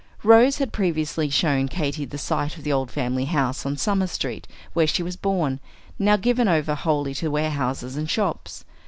Rose 0.23 0.57
had 0.57 0.73
previously 0.73 1.29
shown 1.29 1.67
Katy 1.67 2.05
the 2.05 2.17
site 2.17 2.57
of 2.57 2.63
the 2.63 2.71
old 2.73 2.89
family 2.89 3.25
house 3.25 3.67
on 3.67 3.77
Summer 3.77 4.07
Street, 4.07 4.47
where 4.73 4.87
she 4.87 5.03
was 5.03 5.15
born, 5.15 5.59
now 5.99 6.15
given 6.17 6.47
over 6.47 6.73
wholly 6.73 7.13
to 7.13 7.29
warehouses 7.29 7.95
and 7.95 8.09
shops. 8.09 8.65